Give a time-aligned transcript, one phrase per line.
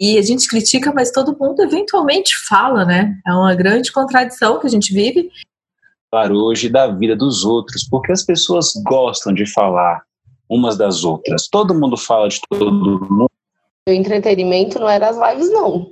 [0.00, 3.18] E a gente critica, mas todo mundo eventualmente fala, né?
[3.26, 5.30] É uma grande contradição que a gente vive.
[6.10, 10.02] Falar hoje da vida dos outros, porque as pessoas gostam de falar
[10.48, 11.48] umas das outras.
[11.48, 13.30] Todo mundo fala de todo mundo.
[13.88, 15.90] O entretenimento não era as lives, não.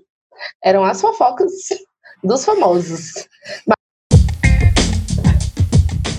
[0.62, 1.52] Eram as fofocas
[2.23, 3.27] dos famosos.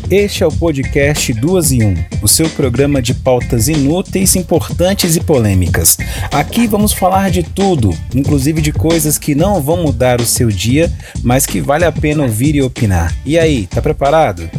[0.09, 5.21] Este é o podcast Duas em Um, o seu programa de pautas inúteis, importantes e
[5.21, 5.97] polêmicas.
[6.33, 10.89] Aqui vamos falar de tudo, inclusive de coisas que não vão mudar o seu dia,
[11.21, 13.13] mas que vale a pena ouvir e opinar.
[13.25, 14.49] E aí, tá preparado?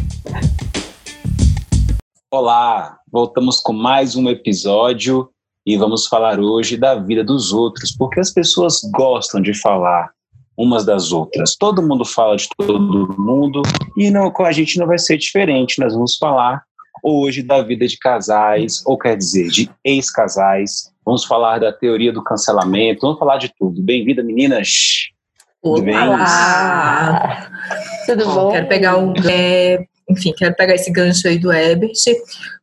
[2.31, 5.31] Olá, voltamos com mais um episódio
[5.67, 10.11] e vamos falar hoje da vida dos outros, porque as pessoas gostam de falar
[10.59, 11.55] umas das outras.
[11.55, 13.63] Todo mundo fala de todo mundo
[13.97, 15.81] e não, com a gente não vai ser diferente.
[15.81, 16.65] Nós vamos falar
[17.01, 20.93] hoje da vida de casais, ou quer dizer, de ex-casais.
[21.07, 23.81] Vamos falar da teoria do cancelamento, vamos falar de tudo.
[23.81, 24.69] Bem-vinda, meninas!
[25.63, 25.97] Tudo bem?
[25.97, 27.51] Olá!
[28.05, 28.35] Tudo bom?
[28.35, 28.51] bom?
[28.51, 31.93] Quero pegar um, é, enfim, quero pegar esse gancho aí do Ebert,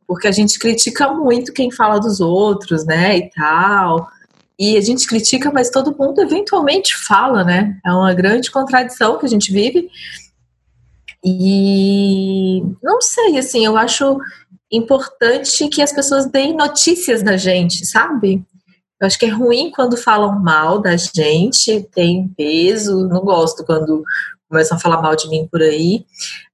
[0.06, 4.06] porque a gente critica muito quem fala dos outros, né, e tal.
[4.58, 7.78] E a gente critica, mas todo mundo eventualmente fala, né?
[7.86, 9.90] É uma grande contradição que a gente vive.
[11.24, 14.18] E não sei, assim, eu acho
[14.72, 18.44] importante que as pessoas deem notícias da gente, sabe?
[19.02, 24.04] Eu acho que é ruim quando falam mal da gente, tem peso, não gosto quando
[24.50, 26.06] começam a falar mal de mim por aí.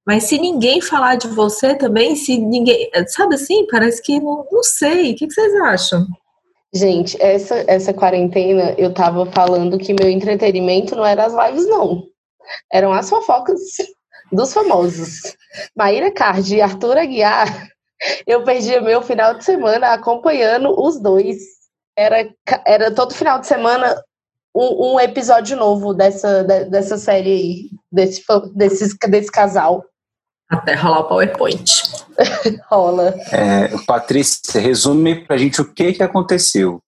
[0.05, 2.89] Mas se ninguém falar de você também, se ninguém.
[3.07, 3.67] Sabe assim?
[3.67, 5.11] Parece que não, não sei.
[5.11, 6.07] O que, vocês acham?
[6.73, 12.03] Gente, essa, essa quarentena eu tava falando que meu entretenimento não era as lives, não.
[12.71, 13.59] Eram as fofocas
[14.31, 15.35] dos famosos.
[15.75, 17.67] Maíra Card e Arthur Aguiar,
[18.25, 21.37] eu perdi meu final de semana acompanhando os dois.
[21.95, 22.29] Era,
[22.65, 24.01] era todo final de semana
[24.55, 28.23] um, um episódio novo dessa, dessa série aí, desse,
[28.55, 29.83] desse, desse casal.
[30.51, 31.83] Até rolar o PowerPoint.
[32.69, 33.15] Rola.
[33.31, 36.81] É, Patrícia, resume pra gente o que, que aconteceu.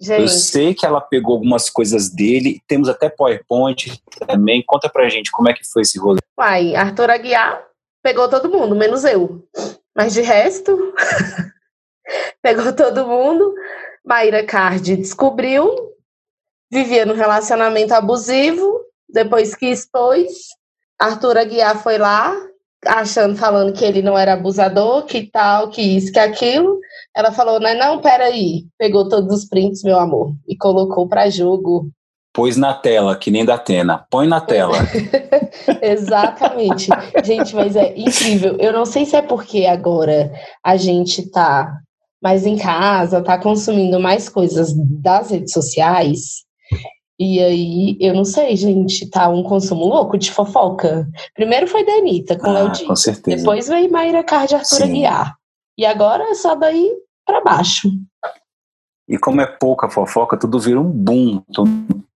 [0.00, 0.22] Gente.
[0.22, 4.62] Eu sei que ela pegou algumas coisas dele, temos até PowerPoint também.
[4.66, 6.20] Conta pra gente como é que foi esse rolê.
[6.38, 7.68] Uai, Arthur Aguiar
[8.02, 9.46] pegou todo mundo, menos eu.
[9.94, 10.94] Mas de resto,
[12.40, 13.54] pegou todo mundo.
[14.04, 15.92] Maíra Card descobriu,
[16.70, 20.48] vivia num relacionamento abusivo, depois que expôs.
[20.98, 22.34] Arthur Aguiar foi lá,
[22.86, 26.78] achando, falando que ele não era abusador, que tal, que isso, que aquilo.
[27.16, 28.64] Ela falou, né, não, peraí.
[28.78, 31.90] Pegou todos os prints, meu amor, e colocou para jogo.
[32.32, 34.06] Pôs na tela, que nem da Atena.
[34.10, 34.76] Põe na tela.
[35.82, 36.88] Exatamente.
[37.24, 38.56] gente, mas é incrível.
[38.60, 40.30] Eu não sei se é porque agora
[40.64, 41.72] a gente tá
[42.22, 46.44] mais em casa, tá consumindo mais coisas das redes sociais,
[47.18, 51.08] e aí, eu não sei, gente, tá um consumo louco de fofoca.
[51.34, 53.38] Primeiro foi da Anitta, com ah, Léo Com certeza.
[53.38, 55.36] Depois veio Maíra Card e Arthur Aguiar.
[55.76, 56.92] E agora é só daí
[57.26, 57.90] para baixo.
[59.08, 61.42] E como é pouca fofoca, tudo vira um boom.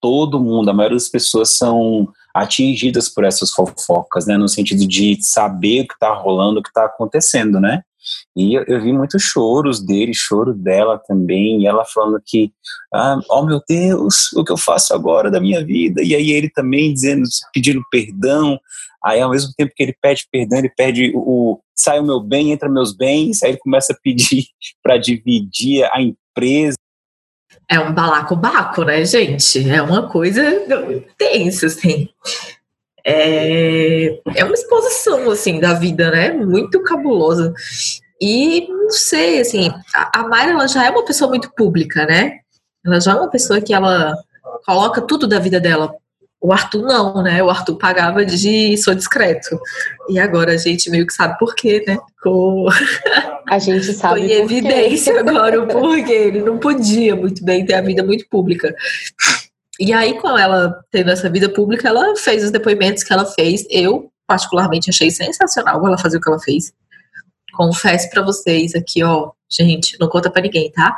[0.01, 4.37] Todo mundo, a maioria das pessoas são atingidas por essas fofocas, né?
[4.37, 7.83] No sentido de saber o que tá rolando, o que tá acontecendo, né?
[8.37, 12.53] E eu, eu, vi muitos choros dele, choro dela também, e ela falando que,
[12.95, 16.03] ah, oh meu Deus, o que eu faço agora da minha vida?
[16.03, 18.59] E aí ele também dizendo, pedindo perdão,
[19.05, 22.53] aí ao mesmo tempo que ele pede perdão, ele pede o, sai o meu bem,
[22.53, 24.47] entra meus bens, aí ele começa a pedir
[24.83, 26.77] para dividir a empresa.
[27.69, 29.69] É um balacobaco, né, gente?
[29.69, 30.43] É uma coisa
[31.17, 32.09] tensa, assim
[33.05, 34.00] é,
[34.41, 36.33] é uma exposição assim da vida, né?
[36.33, 37.53] Muito cabulosa.
[38.21, 42.39] E não sei, assim, a, a Mayra ela já é uma pessoa muito pública, né?
[42.85, 44.15] Ela já é uma pessoa que ela
[44.65, 45.95] coloca tudo da vida dela.
[46.41, 47.43] O Arthur não, né?
[47.43, 49.61] O Arthur pagava de sou discreto.
[50.09, 51.99] E agora a gente meio que sabe por quê, né?
[52.23, 52.67] Com...
[53.47, 54.21] A gente sabe.
[54.25, 56.13] Foi evidência agora o porquê.
[56.13, 58.75] Ele não podia muito bem ter a vida muito pública.
[59.79, 63.67] E aí, com ela tendo essa vida pública, ela fez os depoimentos que ela fez.
[63.71, 66.73] Eu, particularmente, achei sensacional ela fazer o que ela fez.
[67.53, 70.97] Confesso para vocês aqui, ó, gente, não conta para ninguém, tá?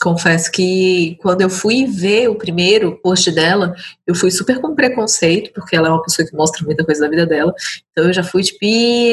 [0.00, 3.74] Confesso que quando eu fui ver o primeiro post dela,
[4.06, 7.10] eu fui super com preconceito, porque ela é uma pessoa que mostra muita coisa da
[7.10, 7.52] vida dela.
[7.90, 8.64] Então eu já fui tipo,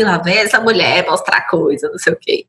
[0.05, 2.45] lá vem essa mulher mostrar coisa, não sei o quê.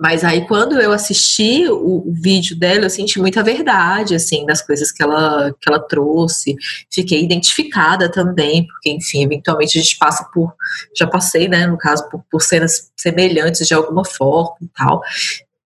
[0.00, 4.62] Mas aí quando eu assisti o, o, vídeo dela, eu senti muita verdade, assim, das
[4.62, 6.54] coisas que ela, que ela trouxe.
[6.88, 10.54] Fiquei identificada também, porque, enfim, eventualmente a gente passa por,
[10.96, 15.02] já passei, né, no caso, por, por cenas semelhantes de alguma forma e tal.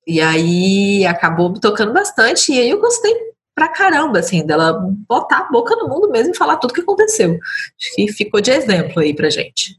[0.07, 3.15] E aí acabou me tocando bastante, e aí eu gostei
[3.55, 4.73] pra caramba, assim, dela
[5.07, 7.33] botar a boca no mundo mesmo e falar tudo o que aconteceu.
[7.33, 9.77] Acho que ficou de exemplo aí pra gente.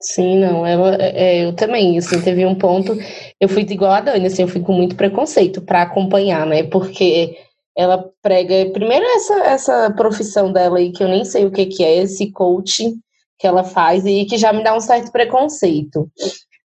[0.00, 2.96] Sim, não, ela, é, eu também, assim, teve um ponto,
[3.40, 7.36] eu fui igual a Dani, assim, eu fui com muito preconceito para acompanhar, né, porque
[7.76, 11.84] ela prega, primeiro essa, essa profissão dela aí, que eu nem sei o que que
[11.84, 12.94] é, esse coaching
[13.38, 16.08] que ela faz e que já me dá um certo preconceito.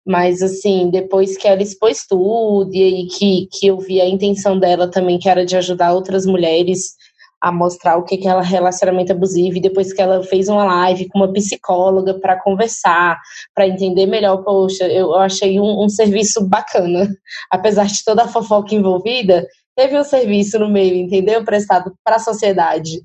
[0.05, 4.57] Mas, assim, depois que ela expôs tudo e aí que, que eu vi a intenção
[4.57, 6.95] dela também, que era de ajudar outras mulheres
[7.41, 11.09] a mostrar o que, que é relacionamento abusivo, e depois que ela fez uma live
[11.09, 13.19] com uma psicóloga para conversar,
[13.55, 17.09] para entender melhor, poxa, eu achei um, um serviço bacana.
[17.49, 21.43] Apesar de toda a fofoca envolvida, teve um serviço no meio, entendeu?
[21.43, 23.01] Prestado para a sociedade.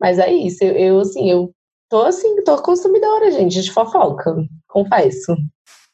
[0.00, 1.52] Mas é isso, eu, eu assim, eu
[1.88, 4.34] tô assim, tô consumidora, gente, de fofoca,
[4.66, 5.36] confesso.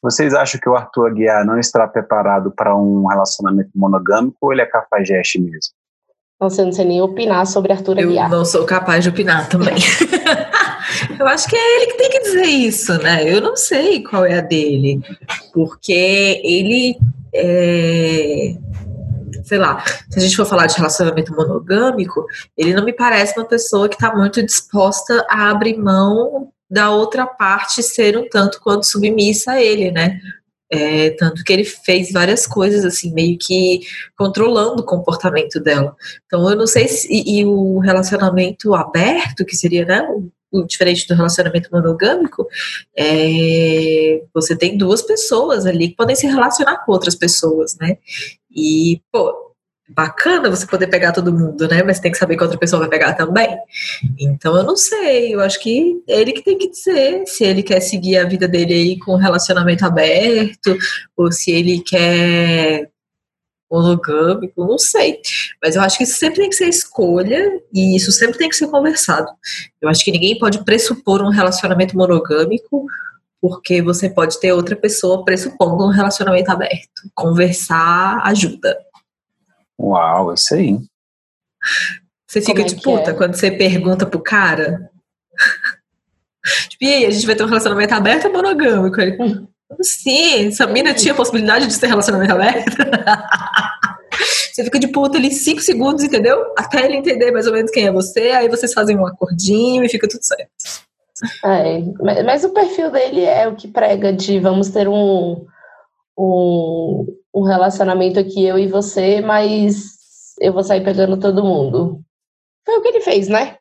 [0.01, 4.63] Vocês acham que o Arthur Aguiar não está preparado para um relacionamento monogâmico ou ele
[4.63, 5.75] é cafajeste mesmo?
[6.41, 8.31] Nossa, eu não sei nem opinar sobre Arthur Aguiar.
[8.31, 9.75] Eu não sou capaz de opinar também.
[11.19, 13.29] eu acho que é ele que tem que dizer isso, né?
[13.29, 15.01] Eu não sei qual é a dele.
[15.53, 16.97] Porque ele.
[17.35, 18.57] É,
[19.43, 22.25] sei lá, se a gente for falar de relacionamento monogâmico,
[22.57, 27.27] ele não me parece uma pessoa que está muito disposta a abrir mão da outra
[27.27, 30.21] parte ser um tanto quanto submissa a ele, né?
[30.71, 33.81] É, tanto que ele fez várias coisas, assim, meio que
[34.17, 35.97] controlando o comportamento dela.
[36.27, 37.09] Então, eu não sei se.
[37.11, 40.03] E, e o relacionamento aberto, que seria, né?
[40.11, 42.47] O, o diferente do relacionamento monogâmico,
[42.97, 47.97] é, você tem duas pessoas ali que podem se relacionar com outras pessoas, né?
[48.51, 49.48] E, pô,
[49.89, 51.83] bacana você poder pegar todo mundo, né?
[51.83, 53.57] Mas tem que saber que outra pessoa vai pegar também.
[54.19, 57.81] Então eu não sei, eu acho que ele que tem que dizer se ele quer
[57.81, 60.77] seguir a vida dele aí com relacionamento aberto
[61.17, 62.91] ou se ele quer
[63.71, 65.21] monogâmico, não sei.
[65.63, 68.57] Mas eu acho que isso sempre tem que ser escolha e isso sempre tem que
[68.57, 69.29] ser conversado.
[69.81, 72.87] Eu acho que ninguém pode pressupor um relacionamento monogâmico
[73.41, 77.09] porque você pode ter outra pessoa pressupondo um relacionamento aberto.
[77.15, 78.77] Conversar ajuda.
[79.79, 80.79] Uau, isso aí.
[82.27, 83.15] Você fica é de puta é?
[83.15, 84.91] quando você pergunta pro cara.
[86.69, 89.01] tipo, e aí, a gente vai ter um relacionamento aberto ou monogâmico?
[89.01, 89.17] Ele,
[89.81, 92.77] sim, essa mina tinha possibilidade de ter relacionamento aberto.
[94.53, 96.53] você fica de puta ali cinco segundos, entendeu?
[96.57, 99.89] Até ele entender mais ou menos quem é você, aí vocês fazem um acordinho e
[99.89, 100.51] fica tudo certo.
[101.45, 105.47] É, mas o perfil dele é o que prega de vamos ter um,
[106.17, 107.07] um,
[107.39, 112.01] um relacionamento aqui, eu e você, mas eu vou sair pegando todo mundo.
[112.65, 113.57] Foi o que ele fez, né?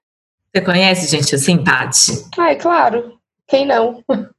[0.53, 2.25] Você conhece gente assim, Paty?
[2.38, 3.13] Ah, é claro.
[3.47, 4.03] Quem não?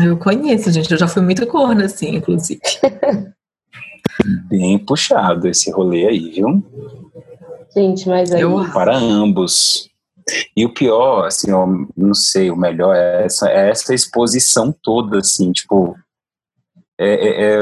[0.00, 0.92] Eu conheço, gente.
[0.92, 2.60] Eu já fui muito corna, assim, inclusive.
[4.48, 6.64] Bem puxado esse rolê aí, viu?
[7.74, 8.40] Gente, mas aí...
[8.40, 8.70] Eu...
[8.72, 9.90] Para ambos.
[10.56, 15.18] E o pior, assim, eu não sei, o melhor é essa, é essa exposição toda,
[15.18, 15.96] assim, tipo,
[16.96, 17.58] é, é,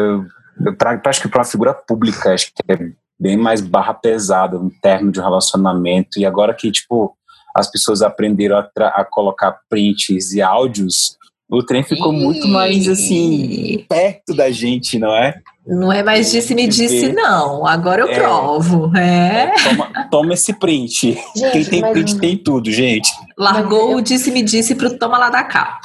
[0.67, 4.59] é pra, acho que para uma figura pública, acho que é bem mais barra pesada
[4.59, 6.19] no termo de um relacionamento.
[6.19, 7.17] E agora que, tipo,
[7.55, 11.18] as pessoas aprenderam a, a colocar prints e áudios,
[11.51, 15.41] o trem ficou muito mais, assim, perto da gente, não é?
[15.67, 17.67] Não é mais disse-me disse, não.
[17.67, 18.91] Agora eu é, provo.
[18.97, 19.45] É.
[19.45, 21.19] é toma, toma, esse print.
[21.37, 23.11] Gente, Quem tem print tem tudo, gente.
[23.37, 25.79] Largou o disse-me disse pro toma lá da cá.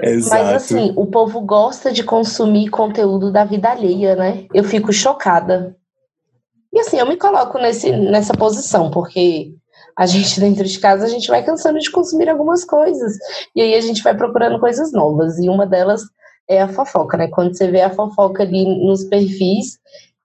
[0.00, 0.44] Exato.
[0.44, 4.44] Mas assim, o povo gosta de consumir conteúdo da vida alheia, né?
[4.54, 5.76] Eu fico chocada.
[6.72, 9.52] E assim, eu me coloco nesse, nessa posição, porque
[9.98, 13.16] a gente dentro de casa, a gente vai cansando de consumir algumas coisas.
[13.54, 15.38] E aí a gente vai procurando coisas novas.
[15.38, 16.02] E uma delas
[16.48, 17.28] é a fofoca, né?
[17.28, 19.78] Quando você vê a fofoca ali nos perfis,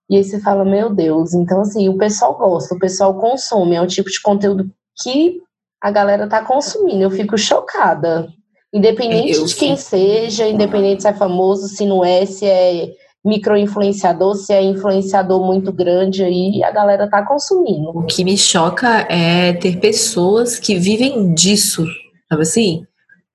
[0.10, 1.34] e aí você fala, meu Deus.
[1.34, 4.70] Então, assim, o pessoal gosta, o pessoal consome, é um tipo de conteúdo
[5.02, 5.40] que
[5.82, 7.02] a galera tá consumindo.
[7.02, 8.28] Eu fico chocada.
[8.74, 14.36] Independente eu de quem seja, independente se é famoso, se não é, se é micro-influenciador,
[14.36, 17.90] se é influenciador muito grande aí, a galera tá consumindo.
[17.90, 21.86] O que me choca é ter pessoas que vivem disso,
[22.28, 22.86] sabe assim?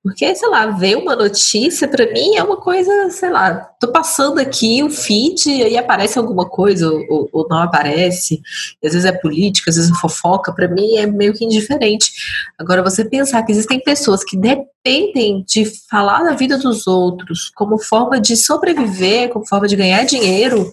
[0.07, 4.39] Porque, sei lá, ver uma notícia para mim é uma coisa, sei lá, tô passando
[4.39, 8.41] aqui o feed e aí aparece alguma coisa ou, ou não aparece.
[8.85, 12.13] às vezes é política, às vezes é fofoca, para mim é meio que indiferente.
[12.57, 17.77] Agora, você pensar que existem pessoas que dependem de falar da vida dos outros como
[17.77, 20.73] forma de sobreviver, como forma de ganhar dinheiro,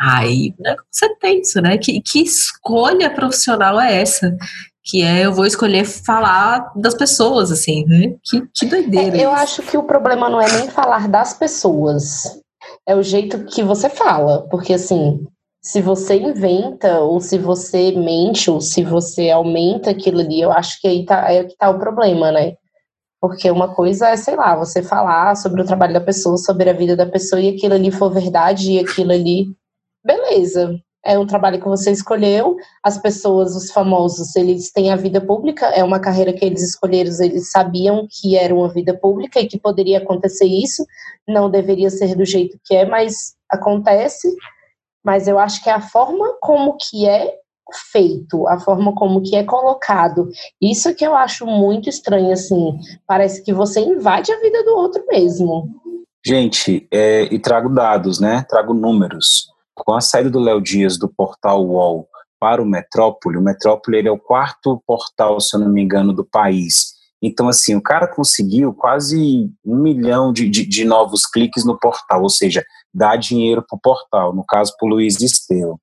[0.00, 1.76] aí né, você tem isso, né?
[1.76, 4.32] Que, que escolha profissional é essa?
[4.84, 8.14] Que é eu vou escolher falar das pessoas, assim, né?
[8.22, 9.16] Que, que doideira.
[9.16, 12.38] É, eu acho que o problema não é nem falar das pessoas,
[12.86, 15.26] é o jeito que você fala, porque assim,
[15.62, 20.78] se você inventa, ou se você mente, ou se você aumenta aquilo ali, eu acho
[20.78, 22.54] que aí tá, é que tá o problema, né?
[23.18, 26.74] Porque uma coisa é, sei lá, você falar sobre o trabalho da pessoa, sobre a
[26.74, 29.46] vida da pessoa, e aquilo ali for verdade, e aquilo ali.
[30.04, 30.78] Beleza.
[31.04, 32.56] É um trabalho que você escolheu.
[32.82, 37.10] As pessoas, os famosos, eles têm a vida pública, é uma carreira que eles escolheram,
[37.20, 40.84] eles sabiam que era uma vida pública e que poderia acontecer isso.
[41.28, 44.34] Não deveria ser do jeito que é, mas acontece.
[45.04, 47.34] Mas eu acho que é a forma como que é
[47.92, 50.28] feito, a forma como que é colocado.
[50.60, 52.78] Isso que eu acho muito estranho, assim.
[53.06, 55.68] Parece que você invade a vida do outro mesmo.
[56.26, 58.44] Gente, é, e trago dados, né?
[58.48, 59.53] Trago números.
[59.74, 64.08] Com a saída do Léo Dias do portal UOL para o Metrópole, o Metrópole ele
[64.08, 66.94] é o quarto portal, se eu não me engano, do país.
[67.22, 72.22] Então, assim, o cara conseguiu quase um milhão de, de, de novos cliques no portal,
[72.22, 72.62] ou seja,
[72.92, 75.78] dá dinheiro para o portal, no caso para o Luiz Esteu.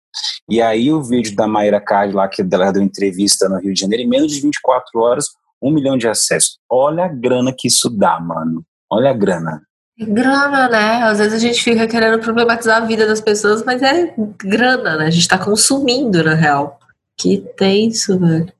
[0.47, 3.79] E aí o vídeo da Mayra Card lá, que ela deu entrevista no Rio de
[3.79, 5.25] Janeiro, em menos de 24 horas,
[5.61, 6.59] um milhão de acessos.
[6.69, 8.63] Olha a grana que isso dá, mano.
[8.91, 9.61] Olha a grana.
[9.99, 11.03] É grana, né?
[11.03, 15.05] Às vezes a gente fica querendo problematizar a vida das pessoas, mas é grana, né?
[15.07, 16.79] A gente tá consumindo, na real.
[17.17, 18.51] Que tenso, velho.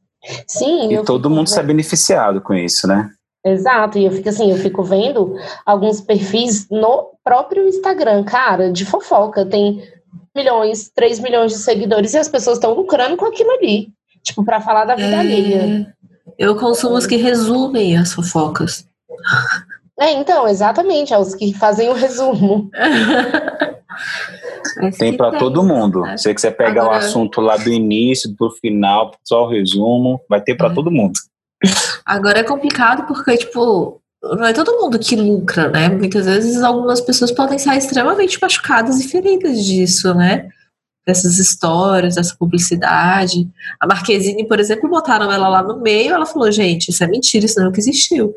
[0.48, 0.94] Sim.
[0.94, 3.10] E todo mundo sai beneficiado com isso, né?
[3.44, 5.36] Exato, e eu fico assim, eu fico vendo
[5.66, 9.82] alguns perfis no próprio Instagram, cara, de fofoca, tem
[10.36, 13.90] milhões, 3 milhões de seguidores e as pessoas estão lucrando com aquilo ali,
[14.22, 15.20] tipo, para falar da vida é...
[15.20, 15.96] alheia.
[16.38, 18.88] Eu consumo os que resumem as fofocas.
[20.02, 22.72] É, então, exatamente, é os que fazem o resumo.
[24.98, 26.02] tem para todo mundo.
[26.02, 26.18] Né?
[26.18, 26.96] Se você pegar Agora...
[26.96, 30.74] o assunto lá do início, do final, só o resumo, vai ter para é.
[30.74, 31.14] todo mundo.
[32.04, 35.90] Agora é complicado porque, tipo, não é todo mundo que lucra, né?
[35.90, 40.50] Muitas vezes algumas pessoas podem sair extremamente machucadas e feridas disso, né?
[41.06, 43.48] Dessas histórias, dessa publicidade.
[43.80, 47.46] A Marquezine, por exemplo, botaram ela lá no meio, ela falou, gente, isso é mentira,
[47.46, 48.34] isso nunca existiu.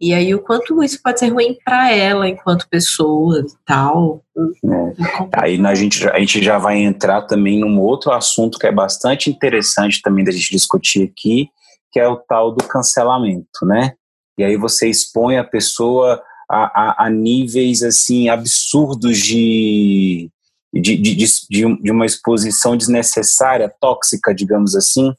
[0.00, 4.22] E aí o quanto isso pode ser ruim para ela enquanto pessoa e tal.
[4.36, 5.42] É.
[5.42, 9.28] Aí a gente, a gente já vai entrar também num outro assunto que é bastante
[9.28, 11.48] interessante também da gente discutir aqui,
[11.90, 13.94] que é o tal do cancelamento, né?
[14.38, 20.30] E aí você expõe a pessoa a, a, a níveis assim absurdos de
[20.72, 25.14] de, de, de, de uma exposição desnecessária, tóxica, digamos assim,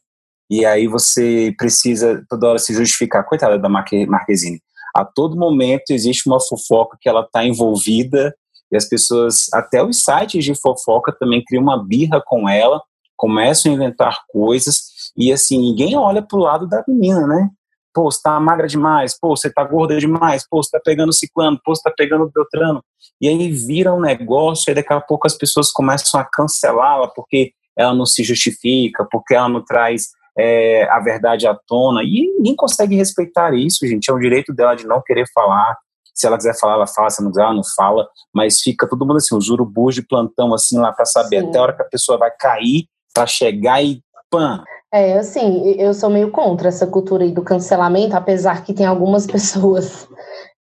[0.50, 3.24] e aí você precisa toda hora se justificar.
[3.24, 4.62] Coitada da Marque, Marquezine.
[4.96, 8.36] A todo momento existe uma fofoca que ela está envolvida
[8.72, 12.82] e as pessoas, até os sites de fofoca também criam uma birra com ela,
[13.18, 17.50] começam a inventar coisas e assim, ninguém olha pro lado da menina, né?
[17.94, 21.60] Pô, você tá magra demais, pô, você tá gorda demais, pô, você tá pegando ciclano,
[21.64, 22.84] pô, você tá pegando beltrano.
[23.20, 27.52] E aí vira um negócio e daqui a pouco as pessoas começam a cancelá-la porque
[27.76, 32.02] ela não se justifica, porque ela não traz é, a verdade à tona.
[32.04, 34.10] E ninguém consegue respeitar isso, gente.
[34.10, 35.78] É o direito dela de não querer falar.
[36.14, 37.10] Se ela quiser falar, ela fala.
[37.10, 38.08] Se não quiser, ela não fala.
[38.34, 41.50] Mas fica todo mundo assim, os urubus de plantão, assim, lá para saber Sim.
[41.50, 44.64] até a hora que a pessoa vai cair para chegar e pã.
[44.92, 49.26] É, assim, eu sou meio contra essa cultura aí do cancelamento, apesar que tem algumas
[49.28, 50.08] pessoas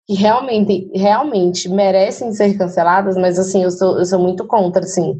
[0.08, 5.20] que realmente, realmente merecem ser canceladas, mas assim, eu sou, eu sou muito contra, assim,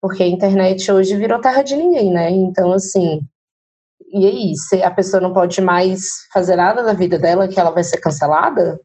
[0.00, 2.30] porque a internet hoje virou terra de ninguém, né?
[2.30, 3.20] Então, assim,
[4.12, 6.00] e aí, se a pessoa não pode mais
[6.32, 8.80] fazer nada da vida dela, que ela vai ser cancelada?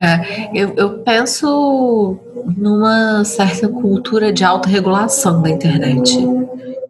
[0.00, 2.18] É, eu, eu penso
[2.56, 6.18] numa certa cultura de autorregulação da internet.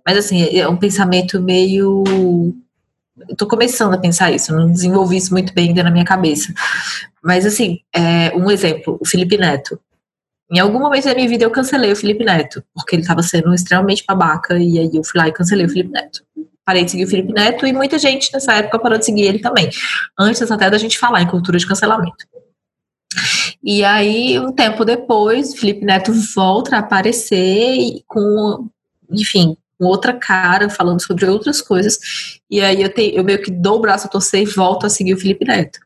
[0.07, 2.05] Mas assim, é um pensamento meio.
[3.39, 6.53] Tô começando a pensar isso, não desenvolvi isso muito bem ainda na minha cabeça.
[7.23, 9.81] Mas assim, é, um exemplo, o Felipe Neto.
[10.51, 13.55] Em algum momento da minha vida eu cancelei o Felipe Neto, porque ele estava sendo
[13.55, 16.23] extremamente babaca, e aí eu fui lá e cancelei o Felipe Neto
[16.65, 19.39] parei de seguir o Felipe Neto e muita gente nessa época parou de seguir ele
[19.39, 19.69] também.
[20.19, 22.27] Antes até da gente falar em cultura de cancelamento.
[23.63, 28.69] E aí, um tempo depois, o Felipe Neto volta a aparecer com,
[29.11, 31.99] enfim, outra cara, falando sobre outras coisas.
[32.51, 34.91] E aí eu, te, eu meio que dou o braço a torcer e volto a
[34.91, 35.79] seguir o Felipe Neto.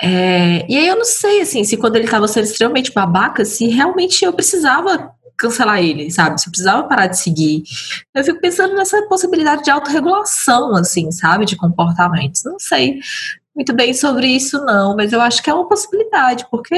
[0.00, 3.68] É, e aí eu não sei, assim, se quando ele estava sendo extremamente babaca, se
[3.68, 6.40] realmente eu precisava cancelar ele, sabe?
[6.40, 7.62] Você precisava parar de seguir.
[8.14, 11.44] Eu fico pensando nessa possibilidade de autorregulação, assim, sabe?
[11.44, 12.42] De comportamentos.
[12.44, 13.00] Não sei
[13.56, 16.76] muito bem sobre isso, não, mas eu acho que é uma possibilidade, porque,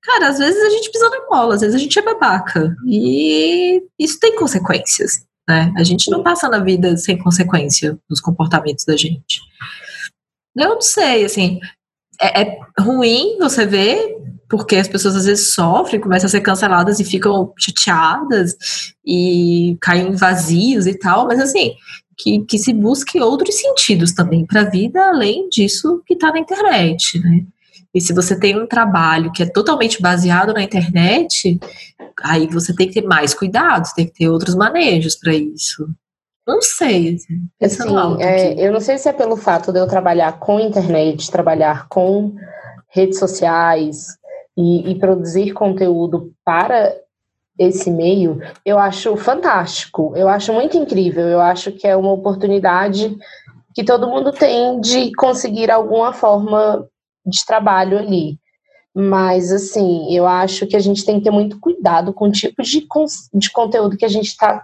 [0.00, 2.74] cara, às vezes a gente pisa na bola, às vezes a gente é babaca.
[2.86, 5.70] E isso tem consequências, né?
[5.76, 9.42] A gente não passa na vida sem consequência dos comportamentos da gente.
[10.56, 11.60] Eu não sei, assim,
[12.18, 14.16] é, é ruim você ver
[14.52, 18.54] porque as pessoas às vezes sofrem, começam a ser canceladas e ficam chateadas
[19.02, 21.72] e caem vazios e tal, mas assim,
[22.18, 26.38] que, que se busque outros sentidos também para a vida, além disso que está na
[26.38, 27.46] internet, né?
[27.94, 31.58] E se você tem um trabalho que é totalmente baseado na internet,
[32.22, 35.88] aí você tem que ter mais cuidado, tem que ter outros manejos para isso.
[36.46, 37.16] Não sei.
[37.62, 41.30] Assim, assim é, eu não sei se é pelo fato de eu trabalhar com internet,
[41.30, 42.34] trabalhar com
[42.90, 44.20] redes sociais
[44.56, 46.94] e, e produzir conteúdo para
[47.58, 53.16] esse meio, eu acho fantástico, eu acho muito incrível, eu acho que é uma oportunidade
[53.74, 56.86] que todo mundo tem de conseguir alguma forma
[57.24, 58.38] de trabalho ali.
[58.94, 62.62] Mas, assim, eu acho que a gente tem que ter muito cuidado com o tipo
[62.62, 62.86] de,
[63.32, 64.62] de conteúdo que a gente está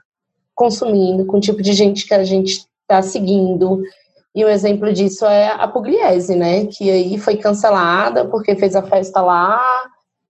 [0.55, 3.83] consumindo, com o tipo de gente que a gente está seguindo.
[4.35, 6.67] E um exemplo disso é a Pugliese, né?
[6.67, 9.61] Que aí foi cancelada porque fez a festa lá,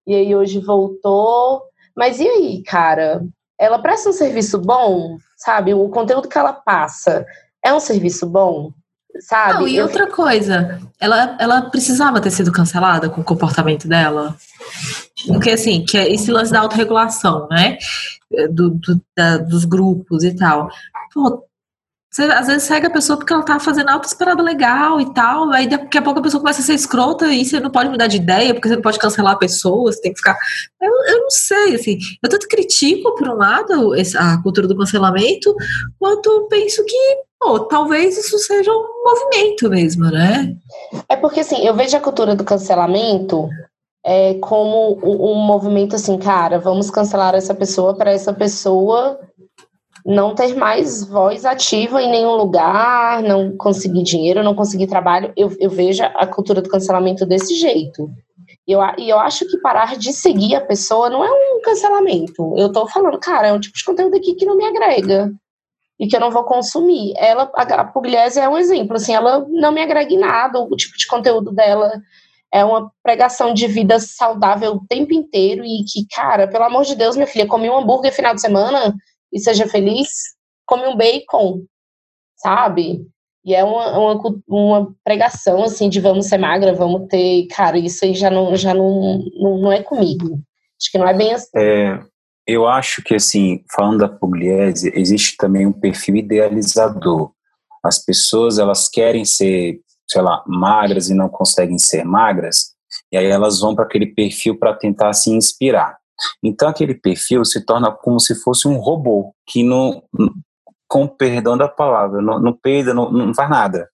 [0.07, 1.63] e aí hoje voltou.
[1.97, 3.23] Mas e aí, cara?
[3.59, 5.75] Ela presta um serviço bom, sabe?
[5.75, 7.27] O conteúdo que ela passa
[7.65, 8.73] é um serviço bom?
[9.21, 9.55] sabe?
[9.55, 14.37] Não, e outra coisa, ela, ela precisava ter sido cancelada com o comportamento dela.
[15.27, 17.79] Porque, assim, que é esse lance da autorregulação, né?
[18.51, 20.69] Do, do da, dos grupos e tal.
[21.13, 21.45] Pô,
[22.11, 25.51] você às vezes segue a pessoa porque ela tá fazendo alta esperada legal e tal,
[25.51, 28.07] aí daqui a pouco a pessoa começa a ser escrota e você não pode mudar
[28.07, 30.37] de ideia, porque você não pode cancelar a pessoa, você tem que ficar.
[30.81, 31.99] Eu, eu não sei, assim.
[32.23, 35.55] Eu tanto critico, por um lado, a cultura do cancelamento,
[35.99, 40.57] quanto penso que, pô, talvez isso seja um movimento mesmo, né?
[41.09, 43.51] É porque, assim, eu vejo a cultura do cancelamento
[44.05, 49.21] é, como um, um movimento assim, cara, vamos cancelar essa pessoa para essa pessoa
[50.05, 55.33] não ter mais voz ativa em nenhum lugar, não conseguir dinheiro, não conseguir trabalho.
[55.37, 58.11] Eu, eu vejo a cultura do cancelamento desse jeito.
[58.67, 62.55] E eu, eu acho que parar de seguir a pessoa não é um cancelamento.
[62.57, 65.33] Eu tô falando, cara, é um tipo de conteúdo aqui que não me agrega
[65.99, 67.13] e que eu não vou consumir.
[67.17, 70.97] Ela, a Pugliese é um exemplo, assim, ela não me agrega em nada, o tipo
[70.97, 72.01] de conteúdo dela
[72.53, 76.95] é uma pregação de vida saudável o tempo inteiro e que, cara, pelo amor de
[76.95, 78.95] Deus, minha filha, comi um hambúrguer final de semana,
[79.33, 80.09] e seja feliz,
[80.67, 81.65] come um bacon,
[82.37, 83.07] sabe?
[83.45, 87.47] E é uma, uma, uma, pregação, assim, de vamos ser magra, vamos ter...
[87.47, 90.41] Cara, isso aí já não, já não, não, não é comigo.
[90.81, 91.49] Acho que não é bem assim.
[91.57, 91.99] É,
[92.47, 97.33] eu acho que, assim, falando da Pugliese, existe também um perfil idealizador.
[97.85, 102.75] As pessoas, elas querem ser, sei lá, magras e não conseguem ser magras,
[103.13, 105.98] e aí elas vão para aquele perfil para tentar se inspirar.
[106.43, 110.03] Então aquele perfil se torna como se fosse um robô que não,
[110.89, 112.59] com perdão da palavra, não, não
[112.95, 113.89] não, não faz nada.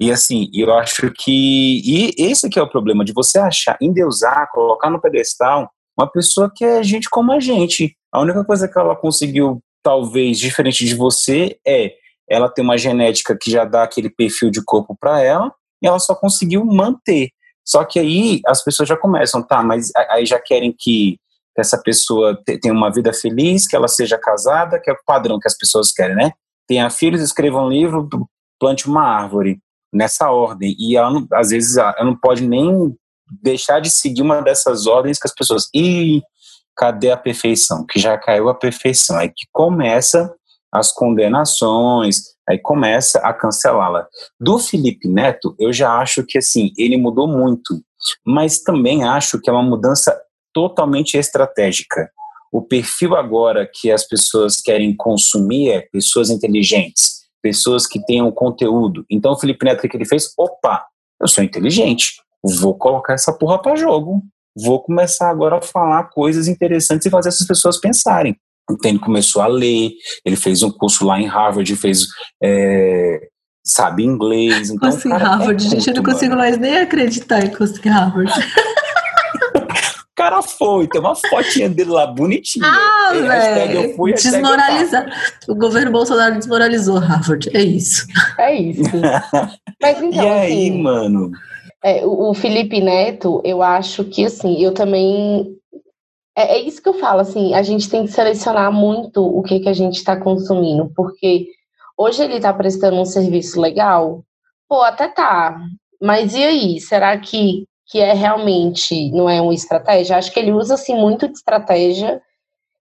[0.00, 4.50] E assim, eu acho que e esse que é o problema de você achar, endeusar,
[4.50, 7.96] colocar no pedestal uma pessoa que é gente como a gente.
[8.10, 11.92] A única coisa que ela conseguiu, talvez diferente de você, é
[12.28, 15.98] ela ter uma genética que já dá aquele perfil de corpo para ela, e ela
[15.98, 17.30] só conseguiu manter.
[17.64, 21.18] Só que aí as pessoas já começam, tá, mas aí já querem que
[21.54, 25.38] que essa pessoa tenha uma vida feliz, que ela seja casada, que é o padrão
[25.38, 26.32] que as pessoas querem, né?
[26.66, 28.08] Tenha filhos, escreva um livro,
[28.58, 29.58] plante uma árvore,
[29.92, 30.74] nessa ordem.
[30.78, 32.96] E ela, não, às vezes ela não pode nem
[33.42, 35.68] deixar de seguir uma dessas ordens que as pessoas.
[35.74, 36.22] E
[36.76, 37.84] cadê a perfeição?
[37.86, 39.18] Que já caiu a perfeição.
[39.18, 40.34] Aí que começa
[40.72, 44.06] as condenações, aí começa a cancelá-la.
[44.40, 47.78] Do Felipe Neto, eu já acho que assim, ele mudou muito,
[48.24, 50.18] mas também acho que é uma mudança
[50.52, 52.10] totalmente estratégica.
[52.52, 59.04] O perfil agora que as pessoas querem consumir é pessoas inteligentes, pessoas que tenham conteúdo.
[59.10, 60.32] Então o Felipe Neto, o que ele fez?
[60.36, 60.84] Opa,
[61.20, 62.12] eu sou inteligente,
[62.60, 64.22] vou colocar essa porra para jogo.
[64.54, 68.36] Vou começar agora a falar coisas interessantes e fazer essas pessoas pensarem.
[68.70, 69.92] Então ele começou a ler,
[70.24, 72.06] ele fez um curso lá em Harvard, fez
[72.42, 73.28] é,
[73.64, 74.70] sabe inglês.
[74.70, 77.90] Então, curso em Harvard, é gente, eu não consigo mais nem acreditar em curso em
[77.90, 78.30] Harvard.
[80.22, 82.66] cara foi, tem uma fotinha dele lá bonitinha.
[82.66, 83.94] Ah, velho.
[84.14, 85.06] Desmoralizar.
[85.48, 87.50] O governo Bolsonaro desmoralizou Harvard.
[87.54, 88.06] É isso.
[88.38, 88.82] É isso.
[89.80, 91.30] Mas então, e aí, assim, mano?
[91.84, 95.56] É, o Felipe Neto, eu acho que assim, eu também.
[96.36, 99.60] É, é, isso que eu falo, assim, a gente tem que selecionar muito o que,
[99.60, 101.48] que a gente está consumindo, porque
[101.98, 104.24] hoje ele está prestando um serviço legal,
[104.68, 105.60] pô, até tá.
[106.00, 106.80] Mas e aí?
[106.80, 110.16] Será que que é realmente não é uma estratégia.
[110.16, 112.22] Acho que ele usa assim muito de estratégia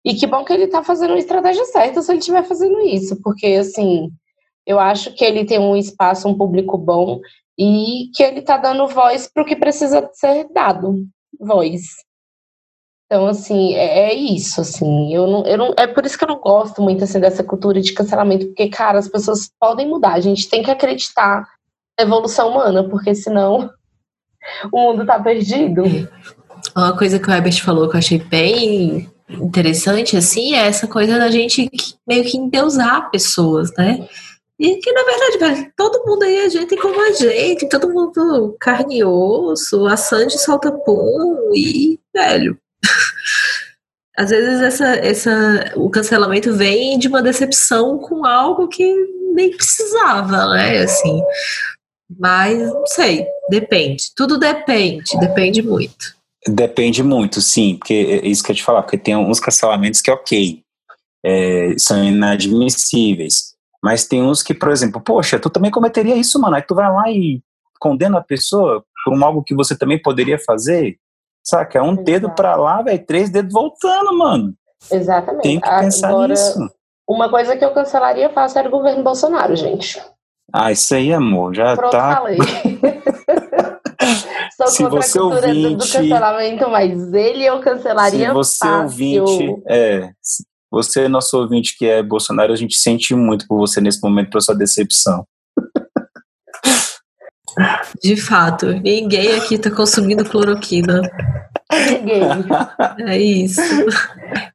[0.06, 3.22] e que bom que ele está fazendo a estratégia certa se ele estiver fazendo isso,
[3.22, 4.10] porque assim
[4.66, 7.20] eu acho que ele tem um espaço, um público bom
[7.60, 11.06] e que ele está dando voz para o que precisa ser dado,
[11.38, 11.82] voz.
[13.06, 16.30] Então, assim, é, é, isso, assim, eu não, eu não, é por isso que eu
[16.30, 20.22] não gosto muito, assim, dessa cultura de cancelamento, porque, cara, as pessoas podem mudar, a
[20.22, 21.46] gente tem que acreditar
[22.00, 23.70] na evolução humana, porque senão
[24.72, 25.84] o mundo tá perdido.
[26.76, 31.18] Uma coisa que o Herbert falou que eu achei bem interessante, assim, é essa coisa
[31.18, 31.70] da gente
[32.08, 34.08] meio que endeusar pessoas, né?
[34.60, 39.00] E que, na verdade, todo mundo aí é gente como a gente, todo mundo carne
[39.00, 42.58] e osso, a Sandy solta pum e, velho,
[44.16, 48.94] às vezes essa, essa, o cancelamento vem de uma decepção com algo que
[49.34, 50.84] nem precisava, né?
[50.84, 51.24] Assim,
[52.20, 54.06] mas não sei, depende.
[54.16, 56.16] Tudo depende, depende muito.
[56.48, 57.94] Depende muito, sim, porque
[58.24, 60.64] é isso que eu te falar, porque tem alguns cancelamentos que é ok,
[61.24, 63.52] é, são inadmissíveis.
[63.84, 66.56] Mas tem uns que, por exemplo, poxa, tu também cometeria isso, mano.
[66.56, 67.42] Aí tu vai lá e
[67.80, 70.98] condena a pessoa por um algo que você também poderia fazer.
[71.44, 71.80] Saca?
[71.80, 72.04] É um Exato.
[72.04, 74.54] dedo para lá, velho, três dedos voltando, mano.
[74.92, 75.44] Exatamente.
[75.44, 76.72] Tem que pensar Agora, nisso.
[77.10, 80.00] Uma coisa que eu cancelaria fácil era o governo Bolsonaro, gente.
[80.54, 82.16] Ah, isso aí, amor, já Pronto, tá.
[82.18, 82.38] Falei.
[84.58, 88.58] Sou Se contra você a cultura ouvinte, do cancelamento, mas ele eu cancelaria Se você
[88.58, 89.24] fácil.
[89.24, 90.12] ouvinte, é,
[90.72, 94.42] você, nosso ouvinte que é Bolsonaro, a gente sente muito por você nesse momento, por
[94.42, 95.26] sua decepção.
[98.02, 101.02] De fato, ninguém aqui está consumindo cloroquina.
[101.72, 102.22] Ninguém.
[103.08, 103.62] É isso.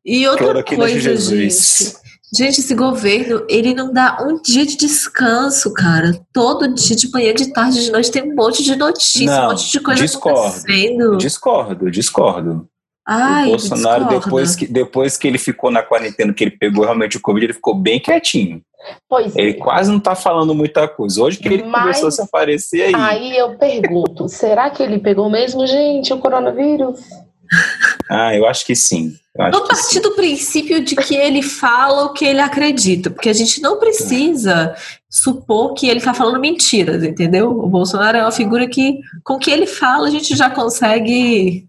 [0.05, 2.06] E outra cloroquina coisa, gente.
[2.35, 6.12] Gente, esse governo, ele não dá um dia de descanso, cara.
[6.33, 9.51] Todo dia, de manhã, de tarde, de noite, tem um monte de notícia, não, um
[9.51, 11.17] monte de coisa discordo, acontecendo.
[11.19, 12.69] Discordo, discordo.
[13.07, 17.17] Ai, o Bolsonaro, depois que, depois que ele ficou na quarentena, que ele pegou realmente
[17.17, 18.61] o Covid, ele ficou bem quietinho.
[19.09, 19.55] Pois ele é.
[19.55, 21.23] quase não está falando muita coisa.
[21.23, 22.95] Hoje que ele Mas, começou a se aparecer aí.
[22.97, 27.01] Aí eu pergunto, será que ele pegou mesmo, gente, o coronavírus?
[28.11, 29.16] Ah, eu acho que sim.
[29.38, 33.61] Eu partir do princípio de que ele fala o que ele acredita, porque a gente
[33.61, 34.75] não precisa
[35.11, 37.51] supor que ele está falando mentiras, entendeu?
[37.51, 41.66] O Bolsonaro é uma figura que, com o que ele fala, a gente já consegue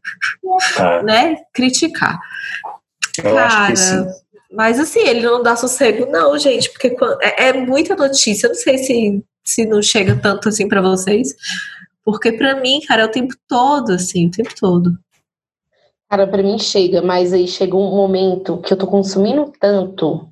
[0.79, 1.03] é.
[1.03, 2.19] né, criticar.
[3.17, 4.07] Eu Cara,
[4.51, 8.47] mas assim, ele não dá sossego, não, gente, porque é, é muita notícia.
[8.47, 11.35] Eu não sei se, se não chega tanto assim para vocês,
[12.03, 14.97] porque para mim, cara, é o tempo todo, assim, o tempo todo.
[16.09, 20.29] Cara, para mim chega, mas aí chega um momento que eu tô consumindo tanto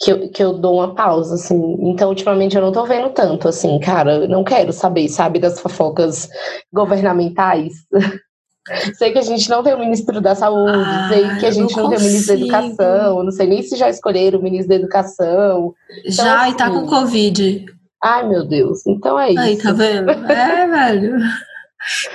[0.00, 1.76] que eu, que eu dou uma pausa, assim.
[1.80, 4.14] Então, ultimamente, eu não tô vendo tanto, assim, cara.
[4.18, 6.28] Eu não quero saber, sabe, das fofocas
[6.72, 7.72] governamentais.
[8.96, 11.76] sei que a gente não tem o ministro da saúde, ah, sei que a gente
[11.76, 14.68] não, não tem o ministro da educação, não sei nem se já escolheram o ministro
[14.68, 15.74] da educação.
[16.00, 17.66] Então, já, assim, e tá com assim, Covid.
[18.02, 18.86] Ai, meu Deus.
[18.86, 19.40] Então é isso.
[19.40, 20.10] Aí, tá vendo?
[20.10, 21.18] É, velho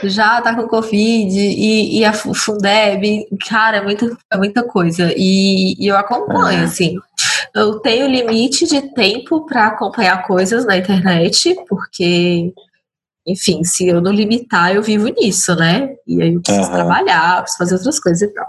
[0.03, 5.13] já tá com Covid e, e a Fundeb, cara, é muita, é muita coisa.
[5.15, 6.63] E, e eu acompanho, é.
[6.63, 6.97] assim.
[7.53, 12.51] Eu tenho limite de tempo para acompanhar coisas na internet, porque
[13.25, 15.95] enfim, se eu não limitar, eu vivo nisso, né?
[16.05, 16.73] E aí eu preciso uhum.
[16.73, 18.47] trabalhar, preciso fazer outras coisas e tal.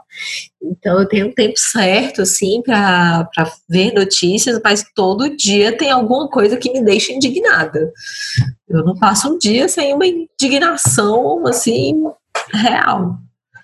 [0.63, 3.29] Então eu tenho um tempo certo, assim, para
[3.69, 7.93] ver notícias, mas todo dia tem alguma coisa que me deixa indignada.
[8.69, 12.03] Eu não passo um dia sem uma indignação, assim,
[12.53, 13.17] real.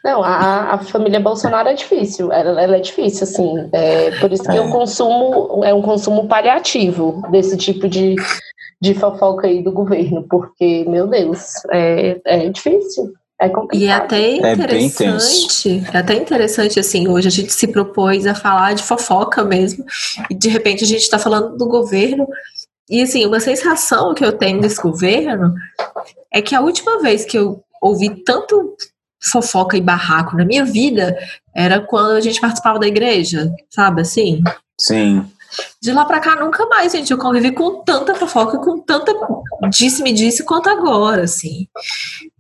[0.05, 3.69] Não, a, a família Bolsonaro é difícil, ela, ela é difícil, assim.
[3.73, 4.61] É, por isso que é.
[4.61, 8.17] o consumo é um consumo paliativo desse tipo de,
[8.81, 13.13] de fofoca aí do governo, porque, meu Deus, é, é difícil.
[13.39, 13.81] É complicado.
[13.81, 18.35] E é até interessante, é, é até interessante, assim, hoje a gente se propôs a
[18.35, 19.85] falar de fofoca mesmo,
[20.31, 22.29] e de repente a gente está falando do governo,
[22.89, 25.55] e assim, uma sensação que eu tenho desse governo
[26.31, 28.77] é que a última vez que eu ouvi tanto
[29.33, 31.17] fofoca e barraco na minha vida
[31.55, 34.43] era quando a gente participava da igreja, sabe assim?
[34.79, 35.25] Sim.
[35.83, 37.11] De lá pra cá, nunca mais, gente.
[37.11, 39.13] Eu convivi com tanta fofoca, com tanta
[39.69, 41.67] disse-me disse quanto agora, assim.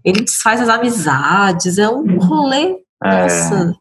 [0.05, 2.77] Ele desfaz as amizades, é um rolê.
[3.03, 3.75] É, nossa.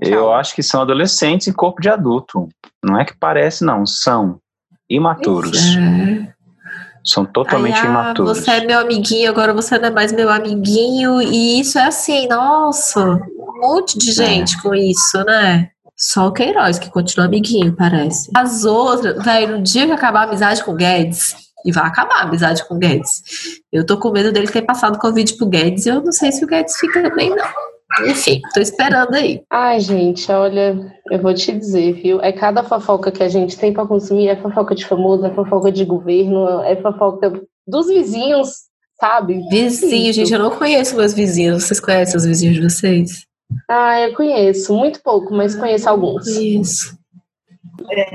[0.00, 2.48] Eu acho que são adolescentes em corpo de adulto.
[2.84, 3.84] Não é que parece, não.
[3.84, 4.40] São
[4.88, 5.76] imaturos.
[5.76, 6.32] É.
[7.04, 8.38] São totalmente Aí, ah, imaturos.
[8.38, 11.22] Você é meu amiguinho, agora você não é mais meu amiguinho.
[11.22, 14.12] E isso é assim, nossa, um monte de é.
[14.12, 14.60] gente é.
[14.60, 15.70] com isso, né?
[15.98, 18.30] Só o Queiroz que continua amiguinho, parece.
[18.36, 21.34] As outras, velho, no dia que acabar a amizade com o Guedes,
[21.64, 23.22] e vai acabar a amizade com o Guedes.
[23.72, 26.44] Eu tô com medo dele ter passado Covid pro Guedes e eu não sei se
[26.44, 27.46] o Guedes fica bem, não.
[28.06, 29.42] Enfim, tô esperando aí.
[29.50, 30.78] Ai, gente, olha,
[31.10, 32.20] eu vou te dizer, viu?
[32.20, 35.72] É cada fofoca que a gente tem para consumir, é fofoca de famoso, é fofoca
[35.72, 37.32] de governo, é fofoca
[37.66, 38.50] dos vizinhos,
[39.00, 39.42] sabe?
[39.50, 41.64] Vizinho, gente, eu não conheço meus vizinhos.
[41.64, 43.27] Vocês conhecem os vizinhos de vocês?
[43.68, 46.26] Ah, eu conheço, muito pouco, mas conheço alguns.
[46.26, 46.96] Isso.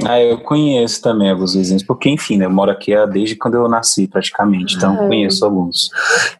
[0.05, 3.67] Ah, eu conheço também alguns vizinhos, porque enfim, né, eu moro aqui desde quando eu
[3.69, 5.07] nasci praticamente, então Ah.
[5.07, 5.89] conheço alguns.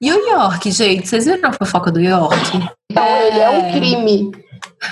[0.02, 1.08] E o York, gente?
[1.08, 2.36] Vocês viram a fofoca do York?
[2.92, 4.32] Então, ele é um crime.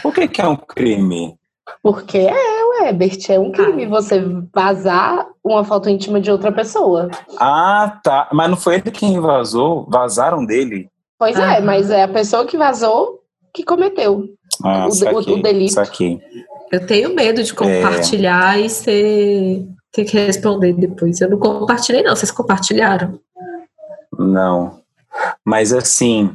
[0.02, 1.36] Por que, que é um crime?
[1.84, 7.10] Porque é, ué, Bert, é um crime você vazar uma foto íntima de outra pessoa.
[7.40, 8.30] Ah, tá.
[8.32, 9.86] Mas não foi ele quem vazou?
[9.90, 10.90] Vazaram dele?
[11.20, 11.56] Pois Ah.
[11.56, 13.21] é, mas é a pessoa que vazou
[13.54, 14.26] que cometeu.
[14.64, 15.74] Ah, O de- o- saquei, o delito.
[15.74, 16.20] saquei.
[16.72, 21.20] Eu tenho medo de compartilhar e ser, ter que responder depois.
[21.20, 22.16] Eu não compartilhei, não.
[22.16, 23.20] Vocês compartilharam.
[24.18, 24.80] Não.
[25.46, 26.32] Mas assim.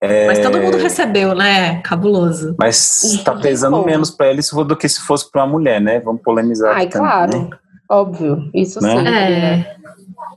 [0.00, 1.80] é, Mas todo mundo recebeu, né?
[1.82, 2.54] Cabuloso.
[2.58, 6.00] Mas tá Não pesando menos pra ele do que se fosse pra uma mulher, né?
[6.00, 6.74] Vamos polemizar.
[6.76, 7.38] Ai, também, claro.
[7.42, 7.50] né?
[7.88, 8.90] Óbvio, isso Né?
[8.98, 9.06] sim.
[9.06, 9.76] É.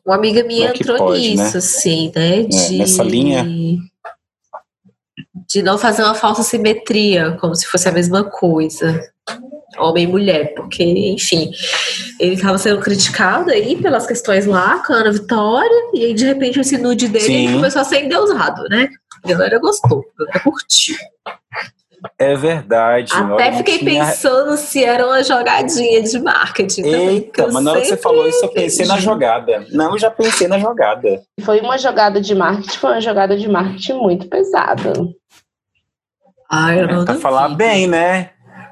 [0.06, 1.58] Uma amiga minha é entrou pode, nisso, né?
[1.58, 2.42] assim, né?
[2.44, 3.44] De, nessa linha?
[5.52, 9.02] De não fazer uma falsa simetria, como se fosse a mesma coisa.
[9.78, 11.52] Homem e mulher, porque, enfim,
[12.20, 16.26] ele estava sendo criticado aí pelas questões lá com a Ana Vitória, e aí de
[16.26, 18.90] repente esse nude dele começou a ser endeusado, né?
[19.24, 20.96] A galera gostou, até curtiu.
[22.18, 23.12] É verdade.
[23.14, 27.72] eu Até fiquei tinha- pensando se era uma jogadinha de marketing Eita, eu mas na
[27.72, 29.66] hora que você falou isso, eu pensei na jogada.
[29.72, 31.22] Não, eu já pensei na jogada.
[31.42, 34.94] Foi uma jogada de marketing, foi uma jogada de marketing muito pesada.
[36.50, 38.30] Ai, eu não É, pra falar bem, né?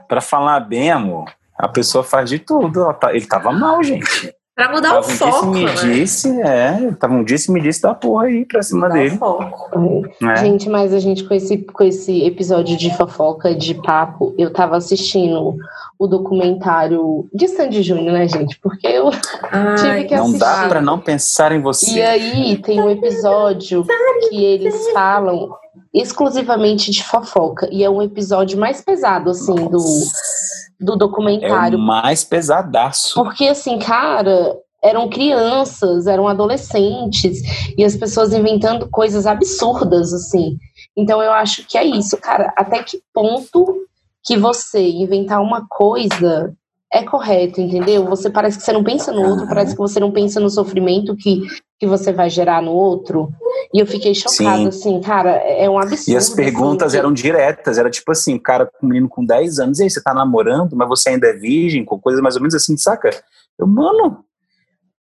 [0.08, 1.26] Pra falar bem, amor,
[1.58, 2.92] a pessoa faz de tudo.
[2.94, 4.34] Tá- Ele tava mal, gente.
[4.56, 5.74] Pra mudar o Tava um foco, disse, me né?
[5.76, 6.92] disse, é.
[7.00, 9.18] Tava um disse, me disse da porra aí pra cima Mudar o dele.
[9.18, 10.08] foco.
[10.20, 10.36] Né?
[10.38, 14.76] Gente, mas a gente com esse, com esse episódio de fofoca, de papo, eu tava
[14.76, 15.56] assistindo
[16.00, 18.58] o documentário de Sandy Júnior, né, gente?
[18.60, 19.12] Porque eu
[19.52, 20.70] Ai, que Não dá assistir.
[20.70, 21.92] pra não pensar em você.
[21.92, 23.86] E aí tem um episódio
[24.30, 25.52] que eles falam
[25.94, 27.68] exclusivamente de fofoca.
[27.72, 29.78] E é um episódio mais pesado, assim, do,
[30.80, 31.80] do É o documentário.
[31.80, 33.16] mais pesadaço.
[33.16, 37.42] Porque, assim, cara, eram crianças, eram adolescentes,
[37.78, 40.58] e as pessoas inventando coisas absurdas, assim.
[40.96, 42.54] Então eu acho que é isso, cara.
[42.56, 43.86] Até que ponto
[44.24, 46.54] que você inventar uma coisa
[46.92, 48.06] é correto, entendeu?
[48.06, 51.16] Você parece que você não pensa no outro, parece que você não pensa no sofrimento
[51.16, 51.42] que,
[51.80, 53.32] que você vai gerar no outro.
[53.74, 54.68] E eu fiquei chocada, Sim.
[54.68, 56.12] assim, cara, é um absurdo.
[56.12, 59.80] E as perguntas assim, eram diretas, era tipo assim, cara, um menino com 10 anos,
[59.80, 62.56] e aí, você tá namorando, mas você ainda é virgem, com coisas mais ou menos
[62.56, 63.10] assim, saca?
[63.60, 64.24] Eu, mano,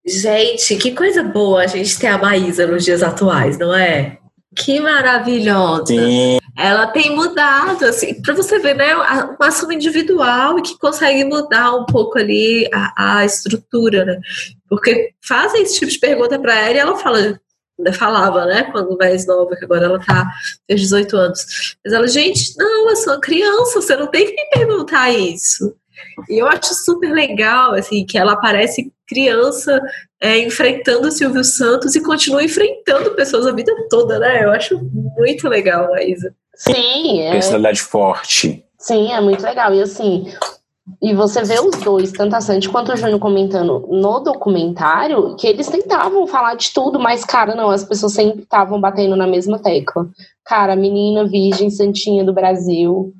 [0.07, 4.19] Gente, que coisa boa a gente ter a Maísa nos dias atuais, não é?
[4.55, 5.87] Que maravilhosa.
[5.87, 8.97] sim, Ela tem mudado, assim, pra você ver, né?
[8.97, 14.21] Um assunto individual e que consegue mudar um pouco ali a, a estrutura, né?
[14.69, 17.41] Porque fazem esse tipo de pergunta pra ela e ela fala,
[17.79, 18.65] ainda falava, né?
[18.73, 20.27] Quando mais nova, que agora ela tá,
[20.67, 21.77] fez 18 anos.
[21.85, 25.75] Mas ela, gente, não, eu sou uma criança, você não tem que me perguntar isso.
[26.29, 29.81] E eu acho super legal, assim, que ela parece criança
[30.21, 34.45] é, enfrentando o Silvio Santos e continua enfrentando pessoas a vida toda, né?
[34.45, 36.35] Eu acho muito legal, Maísa.
[36.55, 38.65] Sim, é, personalidade forte.
[38.79, 39.75] Sim, é muito legal.
[39.75, 40.33] E assim,
[41.03, 45.47] e você vê os dois, tanto a Sandy quanto o Júnior comentando no documentário, que
[45.47, 49.59] eles tentavam falar de tudo, mas, cara, não, as pessoas sempre estavam batendo na mesma
[49.59, 50.09] tecla.
[50.45, 53.13] Cara, menina virgem santinha do Brasil,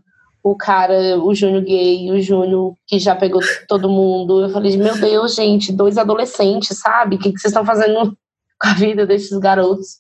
[0.45, 4.43] o cara, o Júnior gay, o Júnior que já pegou todo mundo.
[4.43, 7.17] Eu falei, meu Deus, gente, dois adolescentes, sabe?
[7.17, 8.17] O que, que vocês estão fazendo
[8.61, 9.99] com a vida desses garotos?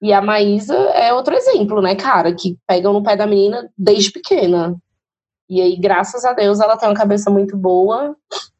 [0.00, 2.32] E a Maísa é outro exemplo, né, cara?
[2.32, 4.76] Que pegam no pé da menina desde pequena.
[5.48, 8.14] E aí, graças a Deus, ela tem uma cabeça muito boa.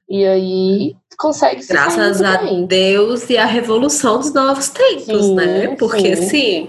[0.08, 2.64] E aí consegue se Graças a bem.
[2.64, 5.76] Deus e a revolução dos novos tempos, Sim, né?
[5.76, 6.68] Porque, sim.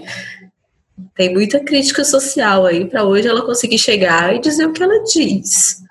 [1.14, 5.02] tem muita crítica social aí para hoje ela conseguir chegar e dizer o que ela
[5.04, 5.82] diz.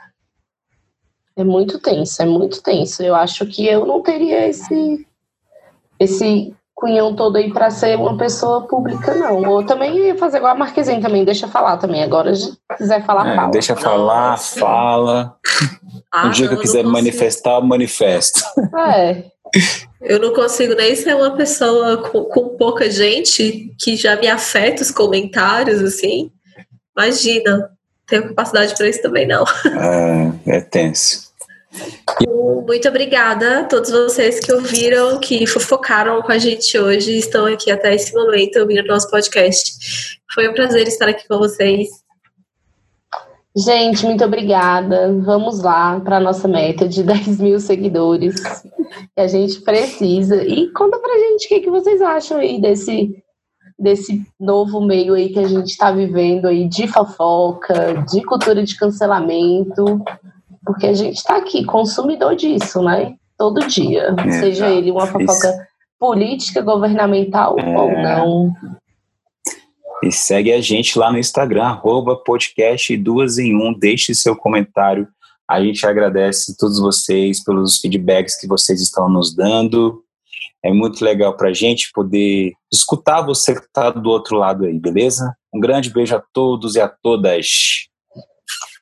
[1.35, 3.01] É muito tenso, é muito tenso.
[3.01, 5.07] Eu acho que eu não teria esse
[5.97, 9.43] esse cunhão todo aí pra ser uma pessoa pública, não.
[9.49, 12.01] Ou também fazer igual a Marquezine também, deixa falar também.
[12.03, 13.51] Agora, se quiser falar, É, fala.
[13.51, 14.59] deixa falar, Nossa.
[14.59, 15.35] fala.
[16.11, 17.05] Ah, o dia que não, eu quiser não consigo.
[17.05, 18.41] manifestar, eu manifesto.
[18.77, 19.23] É,
[20.01, 24.81] Eu não consigo nem ser uma pessoa com, com pouca gente que já me afeta
[24.81, 26.31] os comentários, assim.
[26.97, 27.69] Imagina,
[28.07, 29.43] tenho capacidade para isso também não.
[30.45, 31.28] É, é tenso.
[32.67, 37.45] Muito obrigada a todos vocês que ouviram, que fofocaram com a gente hoje e estão
[37.45, 40.19] aqui até esse momento ouvindo o nosso podcast.
[40.33, 41.87] Foi um prazer estar aqui com vocês.
[43.57, 45.11] gente, muito obrigada.
[45.21, 48.35] Vamos lá para nossa meta de 10 mil seguidores.
[49.15, 50.43] Que a gente precisa.
[50.43, 53.23] E conta pra gente o que, que vocês acham aí desse,
[53.77, 58.77] desse novo meio aí que a gente está vivendo aí de fofoca, de cultura de
[58.77, 60.03] cancelamento,
[60.69, 63.15] porque a gente está aqui, consumidor disso, né?
[63.35, 67.75] Todo dia, é, seja ele uma fofoca política, governamental é...
[67.75, 68.53] ou não.
[70.03, 75.07] E segue a gente lá no Instagram, arroba podcast duas em um, deixe seu comentário.
[75.49, 80.03] A gente agradece a todos vocês pelos feedbacks que vocês estão nos dando.
[80.63, 84.77] É muito legal para a gente poder escutar você que está do outro lado aí,
[84.77, 85.35] beleza?
[85.51, 87.88] Um grande beijo a todos e a todas.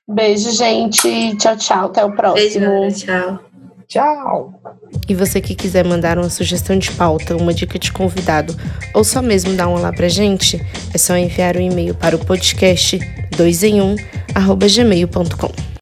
[0.08, 1.36] Beijo, gente.
[1.38, 1.86] Tchau, tchau.
[1.86, 2.65] Até o próximo.
[2.82, 3.39] Beijo, tchau.
[3.88, 4.62] Tchau.
[5.08, 8.56] E você que quiser mandar uma sugestão de pauta, uma dica de convidado
[8.93, 10.62] ou só mesmo dar um olá pra gente,
[10.93, 13.00] é só enviar um e-mail para o podcast
[13.38, 13.96] 2 em 1
[14.76, 15.76] gmail.com.